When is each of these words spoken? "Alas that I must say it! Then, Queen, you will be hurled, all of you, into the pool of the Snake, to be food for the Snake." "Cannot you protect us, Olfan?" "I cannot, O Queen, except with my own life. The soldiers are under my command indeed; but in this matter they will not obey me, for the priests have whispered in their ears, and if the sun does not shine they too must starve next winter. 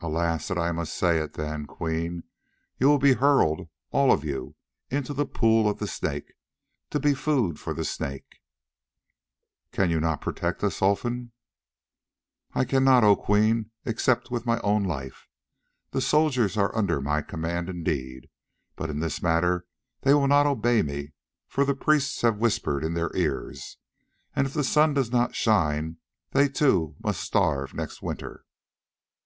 "Alas 0.00 0.48
that 0.48 0.58
I 0.58 0.72
must 0.72 0.94
say 0.94 1.16
it! 1.20 1.32
Then, 1.32 1.64
Queen, 1.66 2.24
you 2.78 2.86
will 2.86 2.98
be 2.98 3.14
hurled, 3.14 3.66
all 3.90 4.12
of 4.12 4.22
you, 4.22 4.56
into 4.90 5.14
the 5.14 5.24
pool 5.24 5.70
of 5.70 5.78
the 5.78 5.86
Snake, 5.86 6.34
to 6.90 7.00
be 7.00 7.14
food 7.14 7.58
for 7.58 7.72
the 7.72 7.82
Snake." 7.82 8.40
"Cannot 9.72 10.12
you 10.20 10.22
protect 10.22 10.62
us, 10.62 10.80
Olfan?" 10.82 11.32
"I 12.52 12.66
cannot, 12.66 13.04
O 13.04 13.16
Queen, 13.16 13.70
except 13.86 14.30
with 14.30 14.44
my 14.44 14.60
own 14.60 14.84
life. 14.84 15.26
The 15.92 16.02
soldiers 16.02 16.58
are 16.58 16.76
under 16.76 17.00
my 17.00 17.22
command 17.22 17.70
indeed; 17.70 18.28
but 18.76 18.90
in 18.90 19.00
this 19.00 19.22
matter 19.22 19.64
they 20.02 20.12
will 20.12 20.28
not 20.28 20.44
obey 20.44 20.82
me, 20.82 21.14
for 21.46 21.64
the 21.64 21.74
priests 21.74 22.20
have 22.20 22.36
whispered 22.36 22.84
in 22.84 22.92
their 22.92 23.10
ears, 23.16 23.78
and 24.36 24.46
if 24.46 24.52
the 24.52 24.62
sun 24.62 24.92
does 24.92 25.10
not 25.10 25.34
shine 25.34 25.96
they 26.32 26.50
too 26.50 26.96
must 27.02 27.22
starve 27.22 27.72
next 27.72 28.02
winter. 28.02 28.44